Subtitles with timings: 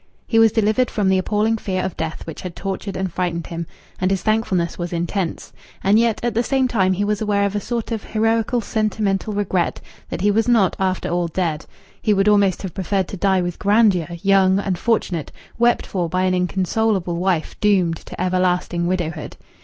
[0.25, 3.67] He was delivered from the appalling fear of death which had tortured and frightened him,
[3.99, 7.55] and his thankfulness was intense; and yet at the same time he was aware of
[7.55, 9.79] a sort of heroical sentimental regret
[10.09, 11.67] that he was not, after all, dead;
[12.01, 16.33] he would almost have preferred to die with grandeur, young, unfortunate, wept for by an
[16.33, 19.37] inconsolable wife doomed to everlasting widowhood.